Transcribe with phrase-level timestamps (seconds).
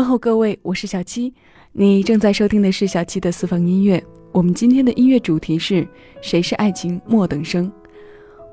[0.00, 1.30] 问候各位，我是小七，
[1.72, 4.02] 你正在收听的是小七的私房音乐。
[4.32, 5.86] 我们今天的音乐主题是
[6.22, 7.70] 谁是爱情末等生？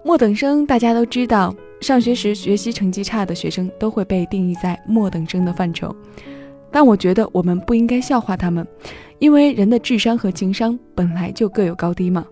[0.04, 5.95] 末等生大家都知道，上学时学习成绩差的学生都会被定义在末等生的范畴。
[6.69, 8.68] 但我觉得我们不应该笑话他们，
[9.18, 12.25] 因为人的智商和情商本来就各有高低嘛。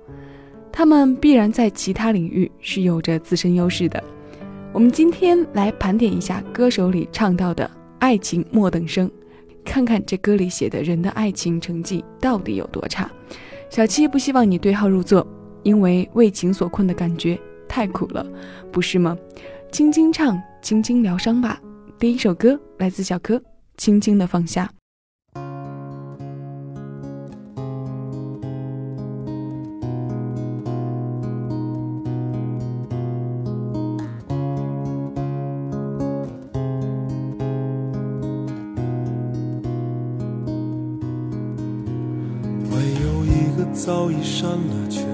[0.74, 4.04] 他们必然在其他领域是有着自身优势的。
[4.74, 9.10] 我们今天来盘点一下歌手里唱到的爱情莫等生。
[9.64, 13.10] 看看这歌里写的人的爱情成绩到底有多差。
[13.70, 15.26] 小七不希望你对号入座，
[15.64, 18.26] 因为为情所困的感觉太苦了，
[18.72, 19.18] 不是吗？
[19.72, 21.60] 轻轻唱，轻轻疗伤吧。
[21.98, 23.38] 第一首歌来自小柯，
[23.76, 24.66] 《轻轻的放下》。
[43.86, 45.05] 早已删了却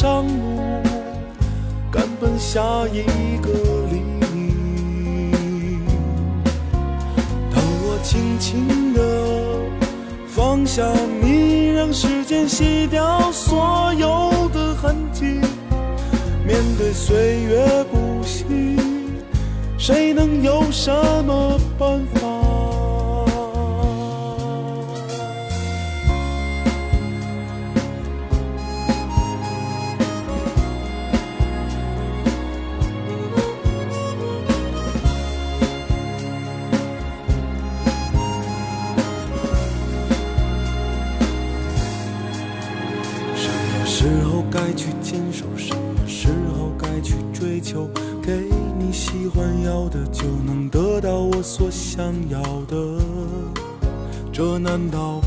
[0.00, 0.30] 上路，
[1.90, 2.60] 赶奔下
[2.92, 3.02] 一
[3.38, 3.48] 个
[3.90, 3.98] 黎
[4.30, 5.82] 明。
[7.52, 9.00] 当我轻轻地。
[10.28, 10.84] 放下
[11.20, 15.40] 你，让时间洗掉所有的痕迹。
[16.46, 18.44] 面对岁月不息，
[19.76, 20.92] 谁能有什
[21.24, 22.27] 么办法？
[54.50, 55.20] 这难道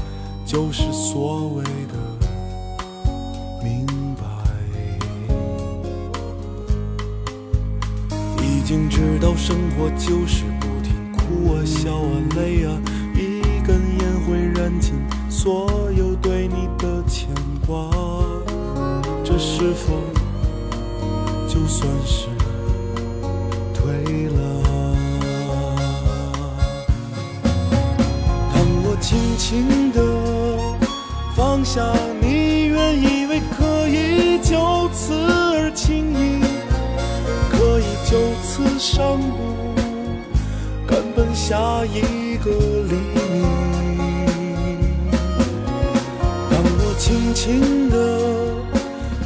[0.48, 1.94] 就是所谓的
[3.64, 4.24] 明白？
[8.44, 12.76] 已经知道生活就是不停哭啊笑啊累啊，
[13.14, 14.96] 一根烟会燃尽
[15.30, 17.30] 所有对你的牵
[17.68, 17.92] 挂，
[19.24, 19.94] 这是否
[21.48, 22.28] 就算是
[29.51, 30.00] 轻轻地
[31.35, 31.81] 放下
[32.22, 36.41] 你，原以为可以就此而轻易，
[37.51, 39.75] 可以就此上路，
[40.88, 42.95] 赶奔下一个黎
[43.29, 43.44] 明。
[46.50, 47.95] 当我轻轻的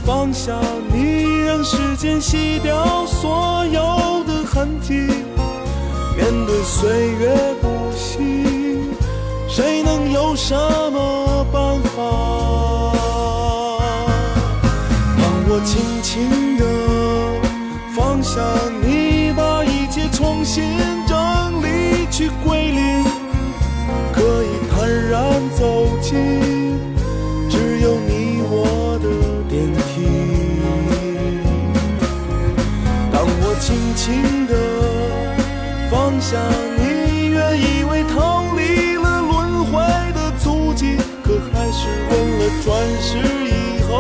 [0.04, 0.60] 放下
[0.92, 4.94] 你，让时间洗掉所有的痕迹，
[6.18, 7.55] 面对岁月。
[10.36, 10.54] 什
[10.92, 12.02] 么办法？
[15.18, 16.64] 当我轻轻地
[17.96, 18.42] 放下
[18.84, 21.18] 你，把一切重新整
[21.64, 23.04] 理，去归零，
[24.12, 24.76] 可以坦
[25.10, 26.14] 然走进
[27.50, 29.08] 只有你我的
[29.48, 30.04] 电梯。
[33.12, 34.54] 当我轻轻地
[35.90, 36.38] 放下
[42.66, 43.94] 转世以后，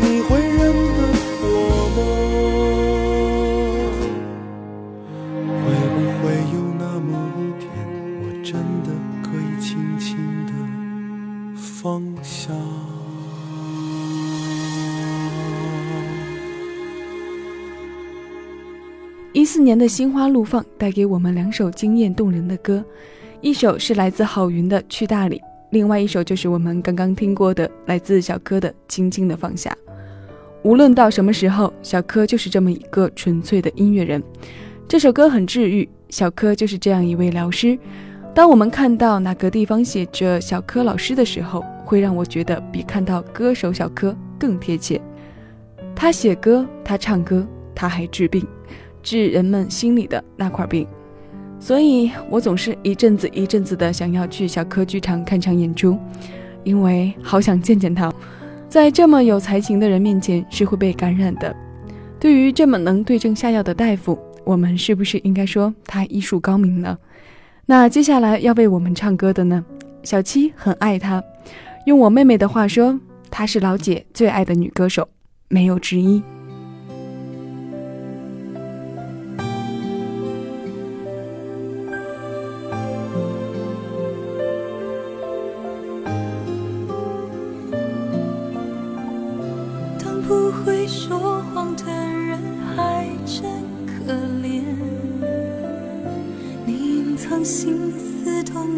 [0.00, 0.58] 你会认
[0.96, 0.98] 得
[1.42, 1.44] 我
[1.94, 2.00] 吗？
[5.60, 7.68] 会不会有那么一天，
[8.22, 8.48] 我真
[8.84, 8.88] 的
[9.22, 9.68] 可以轻
[9.98, 10.52] 轻的
[11.54, 12.54] 放下？
[19.34, 22.82] 一四年的心花怒放带给我们两首惊艳动人的歌，
[23.42, 25.36] 一首是来自郝云的《去大理》。
[25.70, 29.70] 另外一首就是我们刚刚听过的，来自小柯的《轻轻的放下》。
[30.62, 34.20] 无论到什么时候，小柯就是这么一个纯粹的音乐人。
[34.88, 37.78] 这首歌很治愈，小柯就是这样一位疗师。
[38.34, 45.00] 当我们看到哪个地方写着“小柯老师”的时候，会让我觉得比看到歌手小柯更贴切。
[45.94, 48.44] 他写歌，他唱歌，他还治病，
[49.02, 50.86] 治人们心里的那块病。
[51.60, 55.96] 所以我总是一阵子一阵子的想要去小柯剧场看场演出，
[56.64, 58.12] 因为好想见见他。
[58.68, 61.54] 在这么有才情的人面前是会被感染的。
[62.18, 66.96] 对于这么能对症下药的大夫，我们是不是应该说他医术高明呢？
[67.66, 69.64] 那接下来要为我们唱歌的呢？
[70.02, 71.22] 小七很爱他，
[71.84, 72.98] 用我妹妹的话说，
[73.30, 75.06] 她是老姐最爱的女歌手，
[75.48, 76.22] 没有之一。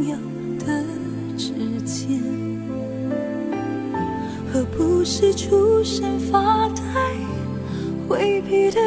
[0.08, 0.16] 有
[0.58, 0.84] 的
[1.36, 1.52] 指
[1.82, 2.20] 尖
[4.52, 6.82] 何不是出神发呆
[8.08, 8.80] 回避的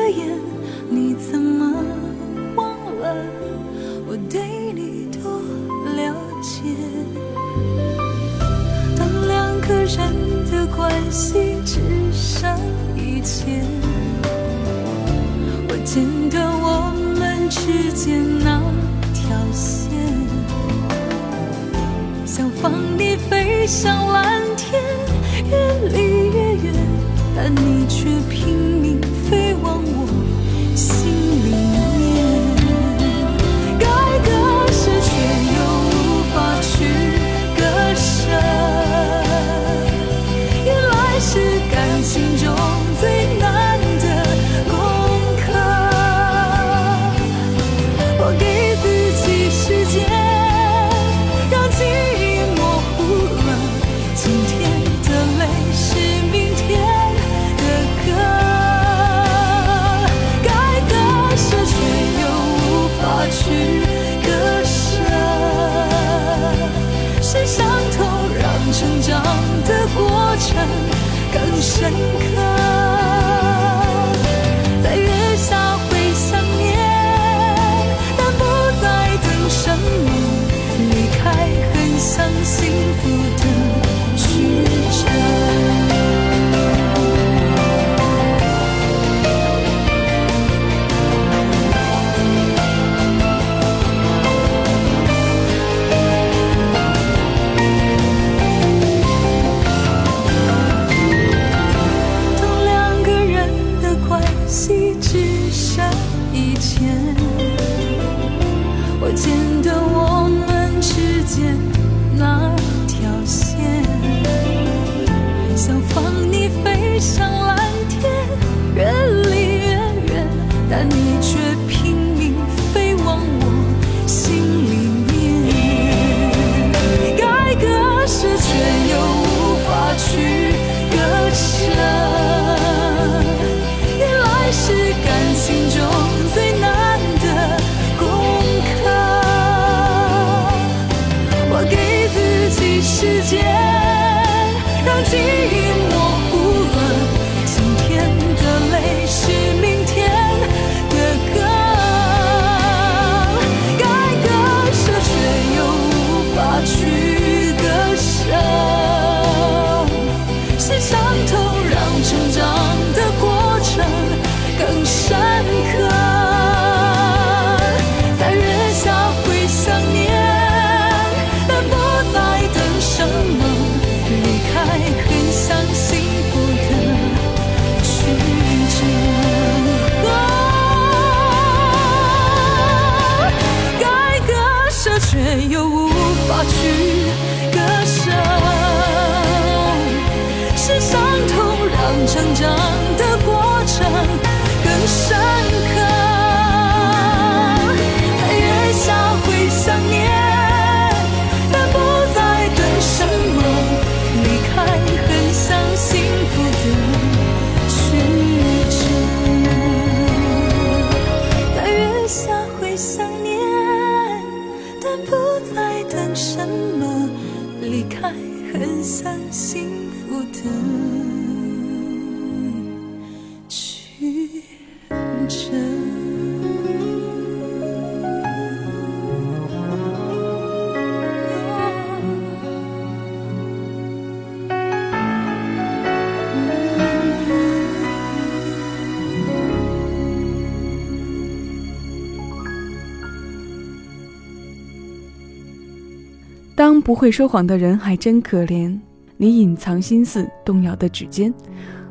[246.55, 248.79] 当不会说谎的人还真可怜。
[249.17, 251.33] 你隐藏心思、动摇的指尖，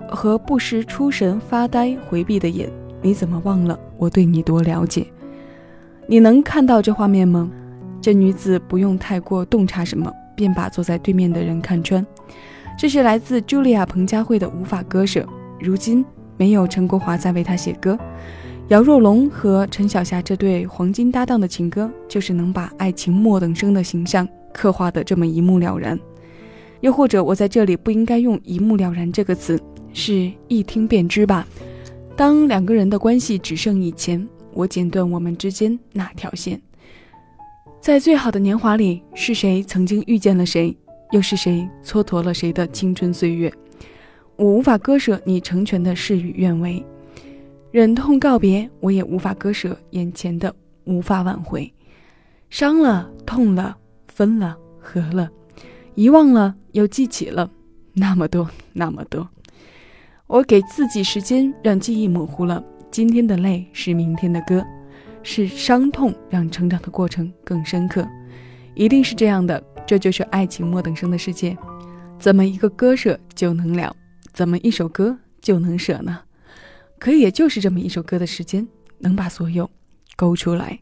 [0.09, 5.07] 和不时出神、发呆、回避的眼，你怎么忘了我对你多了解？
[6.07, 7.50] 你能看到这画面吗？
[8.00, 12.07] 这女子不用太过洞察什么，便把坐在对面的人看穿。
[12.78, 15.26] 这是来自茱莉亚·彭佳慧的无法割舍。
[15.59, 16.04] 如今
[16.37, 17.99] 没有陈国华在为她写歌，
[18.69, 24.28] 姚若龙和陈小霞这对黄金搭档的情歌，就是能把爱情末等生的形象。
[24.52, 25.99] 刻画的这么一目了然，
[26.84, 29.58] 又或者我在这里不应该用“一目了然”这个词，
[29.94, 31.46] 是一听便知吧？
[32.14, 36.60] 当两个人的关系只剩以前，我剪断我们之间那条线。
[37.80, 40.76] 在最好的年华里，是谁曾经遇见了谁，
[41.12, 43.50] 又是谁蹉跎了谁的青春岁月？
[44.36, 46.84] 我无法割舍你成全的事与愿违，
[47.70, 51.72] 忍痛告别，我也无法割舍眼前的无法挽回。
[52.50, 53.74] 伤了，痛了。
[54.08, 55.30] 分了，合了，
[55.94, 57.48] 遗忘了，又记起了，
[57.92, 59.28] 那么多，那么多。
[60.26, 62.62] 我给自己时间，让记忆模糊了。
[62.90, 64.64] 今天的泪是明天的歌，
[65.22, 68.06] 是伤痛让成长的过程更深刻。
[68.74, 71.56] 一定是这样的，这就是爱情末等生的世界。
[72.18, 73.94] 怎么一个割舍就能了？
[74.32, 76.20] 怎么一首歌就能舍呢？
[76.98, 78.66] 可也就是这么一首歌的时间，
[78.98, 79.70] 能把所有
[80.16, 80.78] 勾出来。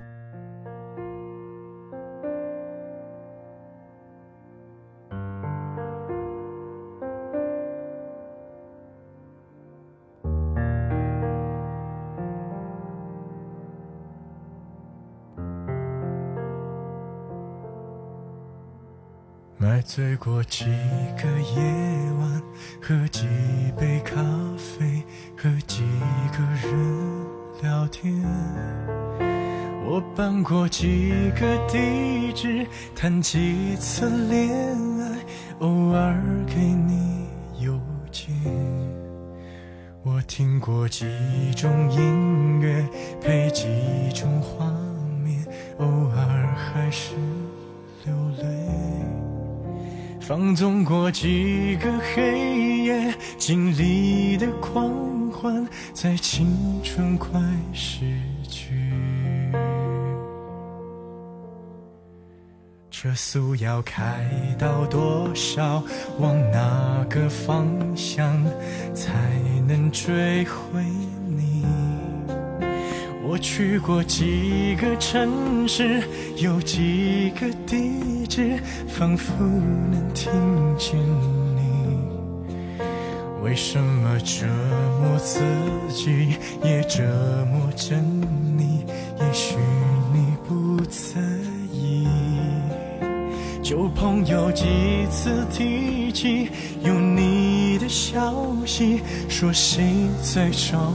[19.63, 21.63] 买醉过几个夜
[22.19, 22.43] 晚，
[22.83, 23.29] 喝几
[23.79, 24.21] 杯咖
[24.57, 25.01] 啡，
[25.37, 25.85] 和几
[26.33, 27.25] 个人
[27.63, 28.13] 聊天。
[29.87, 32.67] 我搬过几个地址，
[32.97, 34.51] 谈几次恋
[35.01, 35.19] 爱，
[35.61, 37.29] 偶尔给你
[37.61, 38.35] 邮件。
[40.03, 41.07] 我听过几
[41.55, 42.85] 种音乐，
[43.21, 43.63] 配几
[44.13, 44.67] 种花
[50.33, 54.91] 放纵过几个黑夜，经历的狂
[55.31, 56.49] 欢，在青
[56.83, 57.39] 春快
[57.75, 58.07] 逝
[58.49, 58.73] 去。
[62.91, 64.27] 车速要开
[64.59, 65.85] 到多少？
[66.19, 68.35] 往哪个方向
[68.95, 69.13] 才
[69.69, 70.83] 能追回？
[73.43, 76.01] 去过几个城市，
[76.37, 78.57] 有几个地址，
[78.87, 79.33] 仿佛
[79.91, 80.31] 能听
[80.79, 80.97] 见
[81.57, 81.99] 你。
[83.43, 84.47] 为什么折
[85.01, 85.41] 磨自
[85.93, 87.03] 己，也折
[87.51, 87.97] 磨着
[88.57, 88.85] 你？
[89.19, 89.57] 也许
[90.15, 91.21] 你不在
[91.73, 92.07] 意。
[93.61, 94.65] 旧朋友几
[95.11, 96.49] 次提起
[96.85, 98.33] 有你的消
[98.65, 99.83] 息，说谁
[100.23, 100.93] 在找？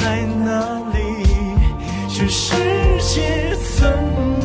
[0.00, 0.98] 在哪里？
[2.08, 2.54] 全世
[3.00, 3.86] 界怎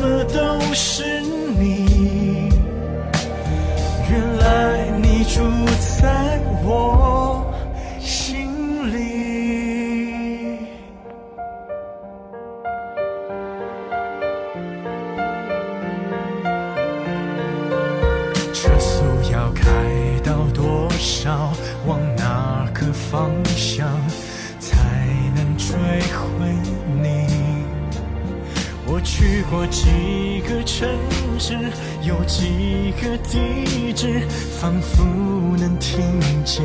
[0.00, 1.37] 么都是你。
[30.78, 30.88] 城
[31.40, 31.54] 市，
[32.02, 34.22] 有几个地址，
[34.60, 35.02] 仿佛
[35.58, 36.00] 能听
[36.44, 36.64] 见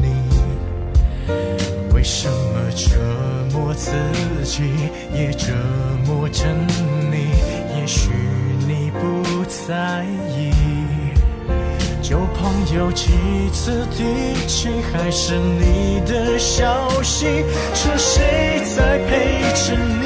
[0.00, 0.14] 你。
[1.92, 2.96] 为什么折
[3.52, 3.90] 磨自
[4.44, 4.62] 己，
[5.14, 5.52] 也折
[6.06, 6.46] 磨着
[7.10, 7.28] 你？
[7.78, 8.08] 也许
[8.66, 10.54] 你不在意。
[12.00, 13.10] 旧朋友几
[13.52, 19.99] 次提起，还是你的消息，是谁在陪着你？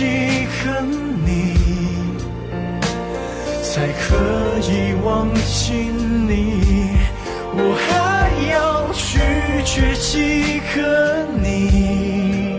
[0.00, 0.06] 几
[0.64, 0.80] 个
[1.26, 1.52] 你，
[3.62, 4.16] 才可
[4.62, 5.74] 以忘记
[6.26, 6.96] 你？
[7.52, 8.80] 我还要。
[8.92, 9.18] 拒
[9.64, 12.58] 绝几个你，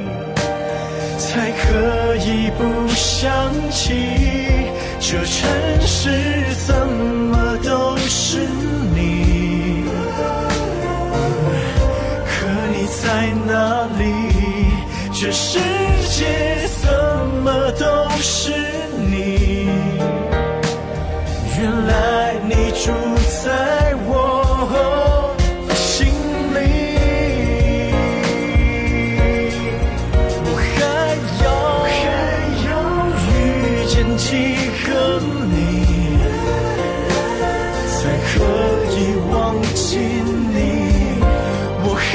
[1.18, 4.70] 才可以不想起
[5.00, 6.10] 这城市
[6.66, 6.88] 怎
[17.80, 18.52] 都是
[19.10, 19.68] 你？
[21.58, 22.92] 原来你住
[23.44, 24.10] 在我
[25.76, 26.08] 心
[26.56, 26.58] 里。
[30.44, 30.74] 我还
[31.44, 31.46] 要
[31.86, 31.92] 还
[32.68, 32.70] 要
[33.28, 33.30] 遇
[33.88, 34.26] 见几
[34.86, 34.90] 个
[35.52, 35.56] 你，
[37.88, 38.00] 才
[38.32, 38.34] 可
[38.98, 39.00] 以
[39.32, 39.32] 忘
[39.76, 39.80] 记
[40.54, 40.58] 你。
[41.84, 42.10] 我还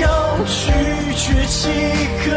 [0.00, 0.04] 要
[0.46, 0.54] 拒
[1.16, 1.60] 绝几
[2.24, 2.30] 个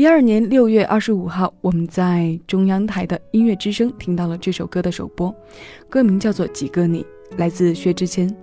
[0.00, 5.30] 一二年六月二十五号，我们在中央台的音乐之声听到了这首歌的首播，
[5.90, 7.02] 歌名叫做《几个你》，
[7.36, 8.34] 来自薛之谦。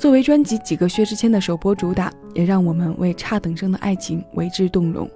[0.00, 5.08] 作为专辑《几个薛之谦》的首播主打，也让我们为差等生的爱情为之动容。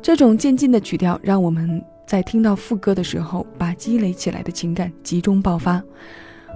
[0.00, 5.82] 这种渐进的曲调，让我们在听到副歌的时候，把积累起来的情感集中爆发。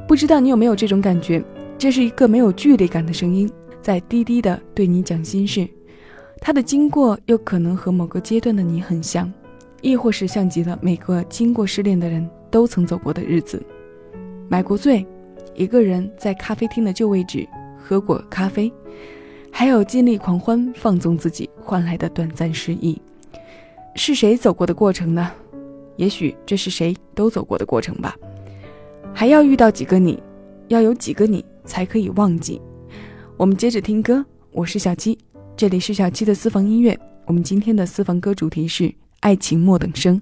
[0.06, 1.42] 不知道你有没有这种感觉？
[1.76, 3.50] 这是一个没有距离感的声音，
[3.82, 5.68] 在低低的对你讲心事。
[6.40, 9.30] 它的经过又可能和某个阶段的你很像，
[9.82, 13.62] 亦或是像极了每个经过失恋的人都曾走过的日子。
[14.48, 15.06] 买过醉，
[15.54, 17.46] 一个人在咖啡厅的旧位置
[17.78, 18.72] 喝过咖啡，
[19.52, 23.00] 还有尽力狂欢放纵自己换来的短暂失意。
[23.94, 25.30] 是谁走过的过程呢？
[25.96, 28.16] 也许这是谁都走过的过程吧。
[29.12, 30.20] 还要遇到几个你，
[30.68, 32.60] 要有几个你才可以忘记。
[33.36, 35.18] 我们接着听歌，我是小七。
[35.60, 40.18] 这里是小七的私房音乐，我们今天的私房歌主题是“爱情莫等生”。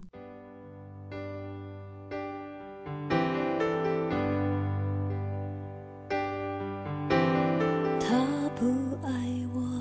[8.01, 8.66] 他不
[9.07, 9.12] 爱
[9.55, 9.81] 我，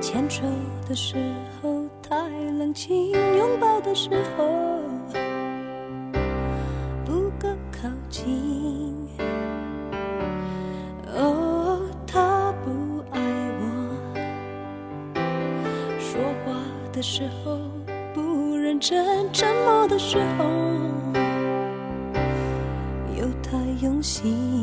[0.00, 0.44] 牵手
[0.88, 1.16] 的时
[1.60, 4.44] 候太冷清，拥抱的时候
[20.12, 20.44] 时候
[23.16, 24.61] 又太用心。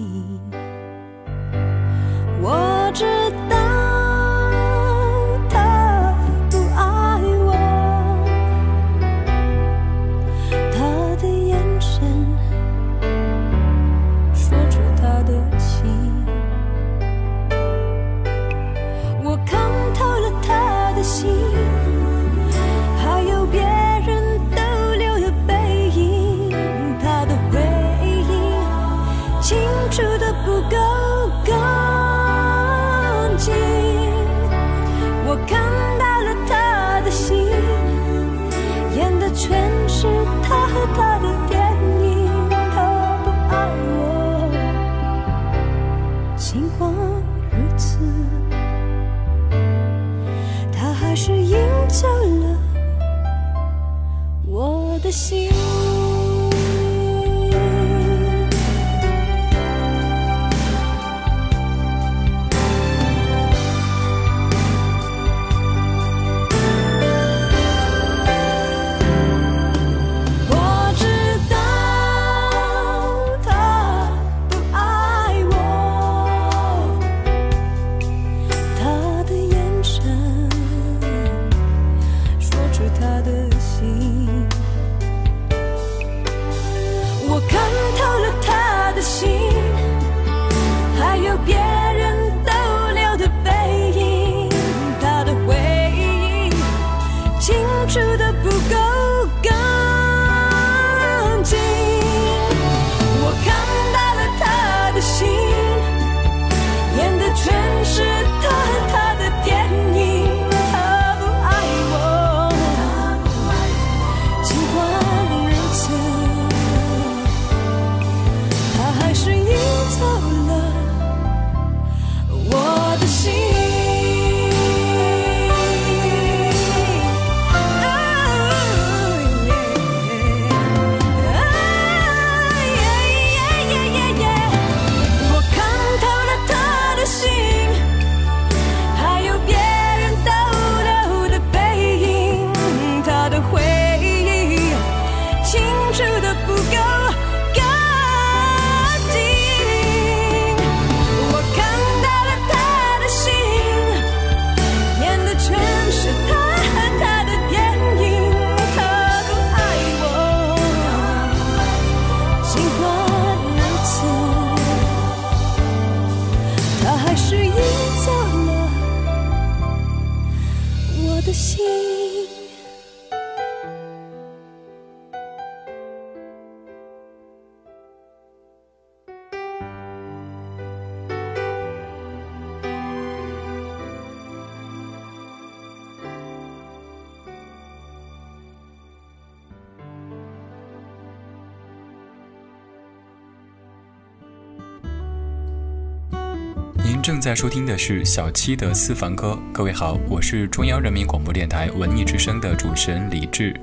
[197.29, 199.37] 在收听的是小七的私房歌。
[199.53, 203.53] 各位好，我是中央人民广播电台文艺之声的主持人李志。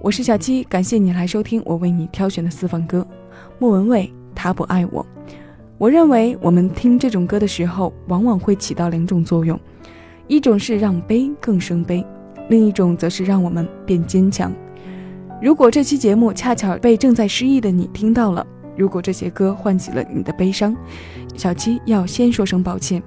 [0.00, 3.06] 我是小七，感谢你来收听我为你挑选的私房歌。
[3.58, 5.04] 莫文蔚，他不爱我。
[5.76, 9.60] 我认为我们听这种歌的时候，往往会起到两种作用，
[10.28, 12.02] 一种是让悲更生悲，
[12.48, 14.50] 另一种则是让我们变坚强。
[15.42, 18.46] 如果这期节目恰巧被正在失忆的你听到了，
[18.80, 20.74] 如果这些歌唤起了你的悲伤，
[21.36, 23.02] 小七要先说声抱歉。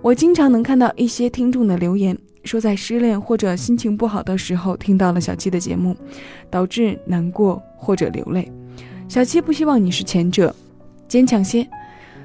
[0.00, 5.94] 我经常能看到一些听众的留言，说在失恋或者心情不好的时候听到了小七的节目，
[6.48, 8.50] 导致难过或者流泪。
[9.08, 10.54] 小七不希望你是前者，
[11.06, 11.68] 坚强些。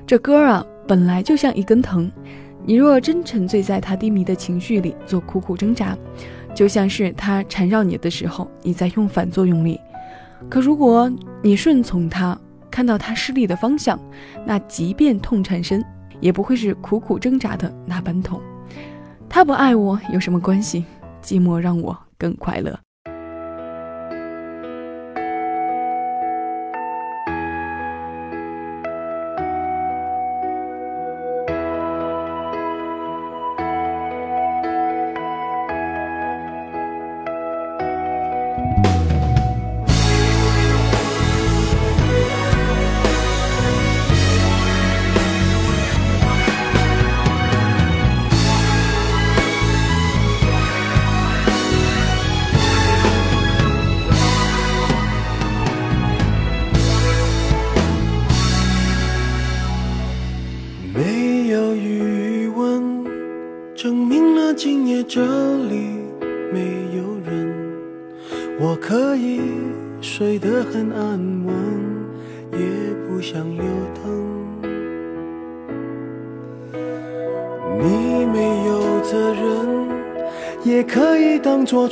[0.07, 2.09] 这歌啊，本来就像一根藤，
[2.65, 5.97] 你若真沉醉在他低迷的情绪里做苦苦挣扎。
[6.55, 9.75] 就像是他缠绕你的时候，你在用反作用力；
[10.49, 12.39] 可如果你顺从他，
[12.73, 13.99] 看到他失利的方向，
[14.47, 15.85] 那即便痛缠身，
[16.19, 18.41] 也不会是苦苦挣扎的那般痛。
[19.29, 20.83] 他不爱我有什么关系？
[21.21, 22.79] 寂寞让我更快乐。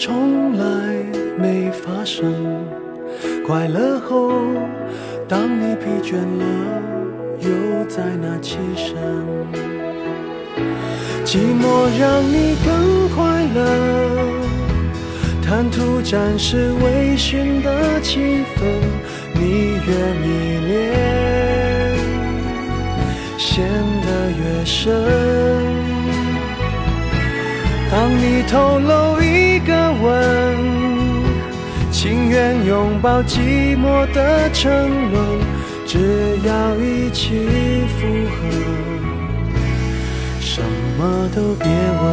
[0.03, 0.65] 从来
[1.37, 2.33] 没发生。
[3.45, 4.31] 快乐后，
[5.27, 6.43] 当你疲倦了，
[7.39, 8.97] 又在那起身。
[11.23, 13.59] 寂寞让你更快乐，
[15.43, 18.65] 贪图暂时微醺的气氛，
[19.35, 20.25] 你越迷
[20.67, 20.73] 恋，
[23.37, 23.63] 陷
[24.01, 26.00] 得越深。
[27.91, 30.57] 当你透露一个吻，
[31.91, 35.41] 情愿拥抱寂寞的沉沦，
[35.85, 38.47] 只要一起附和。
[40.39, 40.63] 什
[40.97, 42.03] 么都别问，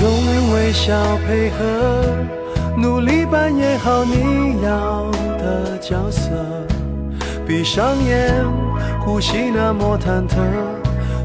[0.00, 1.58] 用微笑配合，
[2.78, 6.30] 努力扮演好你要的角色。
[7.50, 8.44] 闭上眼，
[9.00, 10.36] 呼吸那么忐忑，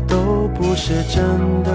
[0.07, 1.23] 都不是真
[1.63, 1.71] 的。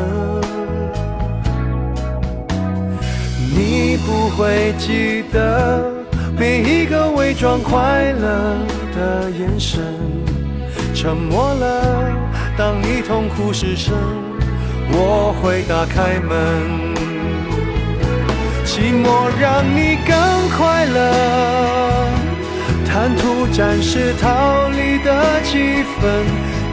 [3.55, 5.89] 你不会记得。
[6.37, 8.57] 每一个伪装快乐
[8.93, 9.85] 的眼神，
[10.93, 12.03] 沉默了。
[12.59, 13.95] 当你痛哭失声，
[14.91, 16.35] 我会打开门。
[18.67, 20.17] 寂寞让你更
[20.59, 21.90] 快乐，
[22.93, 26.03] 贪图暂时逃离的气氛，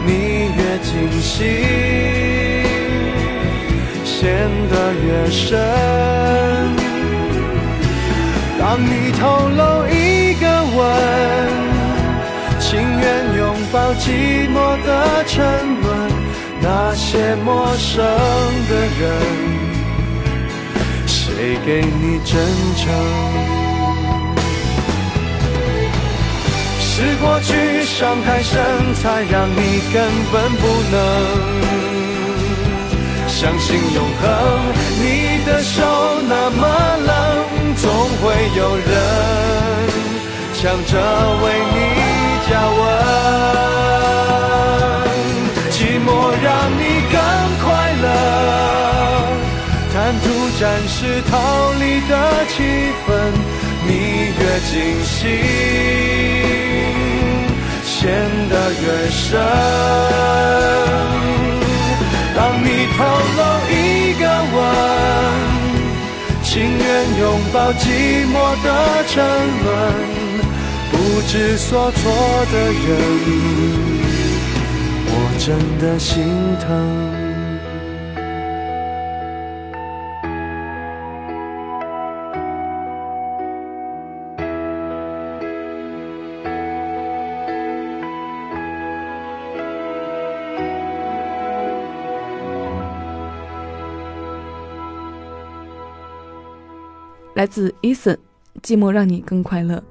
[0.03, 1.43] 你越惊喜，
[4.03, 4.73] 陷得
[5.05, 5.59] 越深。
[8.57, 10.79] 当你透露一个吻，
[12.59, 13.05] 情愿
[13.37, 15.35] 拥抱寂寞的沉
[15.83, 15.87] 沦。
[16.59, 18.03] 那些陌生
[18.67, 19.05] 的人，
[21.05, 22.33] 谁给你真
[22.75, 23.56] 诚？
[26.97, 28.59] 是过去伤太深，
[28.95, 29.61] 才让你
[29.93, 30.97] 根本不能。
[33.27, 34.25] 相信永恒，
[34.99, 35.05] 你
[35.45, 35.75] 的手
[36.27, 36.65] 那么
[37.05, 37.13] 冷，
[37.75, 37.85] 总
[38.17, 38.89] 会有人
[40.55, 40.91] 抢着
[41.43, 41.77] 为你
[42.49, 42.81] 加温。
[45.69, 46.09] 寂寞
[46.41, 46.81] 让你
[47.13, 47.15] 更
[47.63, 47.67] 快
[48.01, 48.05] 乐，
[49.93, 50.25] 贪图
[50.59, 51.31] 暂时逃
[51.73, 52.11] 离的
[52.47, 52.55] 气
[53.05, 53.07] 氛，
[53.85, 53.89] 你
[54.39, 54.73] 越惊
[55.05, 55.13] 喜，
[57.99, 58.05] 陷
[58.47, 59.25] 得越深。
[62.35, 62.97] 当你透
[63.37, 63.73] 露一
[64.21, 64.55] 个吻，
[66.43, 66.85] 情愿
[67.19, 67.83] 拥抱寂
[68.27, 68.67] 寞的
[69.07, 69.15] 沉
[69.65, 69.67] 沦，
[70.91, 70.93] 不
[71.27, 71.99] 知所措
[72.51, 72.55] 的
[72.85, 72.95] 人，
[75.09, 75.45] 我真
[75.79, 76.13] 的心
[76.59, 77.16] 疼。
[97.37, 98.17] 来自 Eason，
[98.63, 99.81] 寂寞让你更快乐。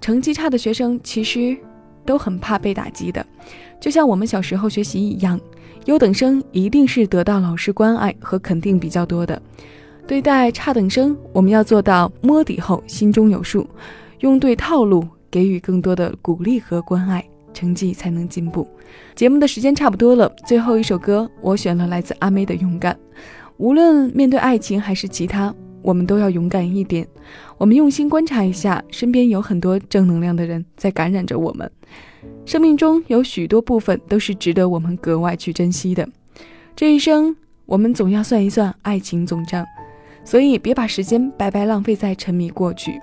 [0.00, 1.54] 成绩差的学生其实
[2.06, 3.24] 都很怕被打击的，
[3.78, 5.38] 就像我们小时候学习一样。
[5.84, 9.40] 优等生一定是得到老师关爱和肯定比较多的。
[10.06, 13.68] 对待差等生，我们要做到摸底后心中有数，
[14.20, 18.66] 用对套路，给予更多的鼓励和关爱，成绩才能进步。
[19.14, 22.94] 节目的时间差不多了，最后一首歌我选了来自阿妹的《勇敢》。
[23.58, 25.54] 无论面对爱情还是其他。
[25.86, 27.06] 我们都要勇敢一点。
[27.56, 31.70] 我们用心观察一下，身边有很多正能量的人在感染着我们。
[32.44, 36.08] 生命中有许多部分都是值得我们格外去珍惜的。
[36.74, 39.64] 这一生，我们总要算一算爱情总账，
[40.24, 43.00] 所以别把时间白白浪费在沉迷过去，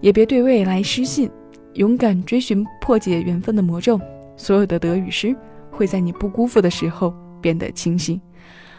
[0.00, 1.30] 也别对未来失信。
[1.74, 4.00] 勇敢追寻破解缘分的魔咒，
[4.36, 5.36] 所有的得与失
[5.70, 8.20] 会在你不辜负的时候变得清晰。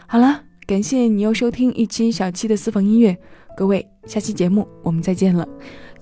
[0.06, 0.42] 好了。
[0.68, 3.16] 感谢你又收听一期小七的私房音乐，
[3.56, 5.48] 各位，下期节目我们再见了。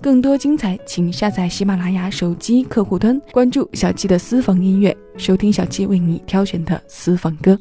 [0.01, 7.57] 更多精彩，请下载喜马拉雅手机客户端，关注小七的私房音乐，收听小七为你挑选的私房歌。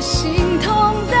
[0.00, 1.15] 心痛的